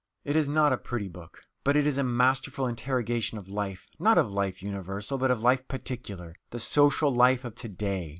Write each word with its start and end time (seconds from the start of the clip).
It 0.23 0.35
is 0.35 0.49
not 0.49 0.73
a 0.73 0.79
pretty 0.79 1.07
book, 1.07 1.43
but 1.63 1.75
it 1.75 1.85
is 1.85 1.99
a 1.99 2.03
masterful 2.03 2.65
interrogation 2.65 3.37
of 3.37 3.47
life 3.47 3.85
not 3.99 4.17
of 4.17 4.31
life 4.31 4.63
universal, 4.63 5.19
but 5.19 5.29
of 5.29 5.43
life 5.43 5.67
particular, 5.67 6.33
the 6.49 6.57
social 6.59 7.13
life 7.13 7.45
of 7.45 7.53
to 7.53 7.69
day. 7.69 8.09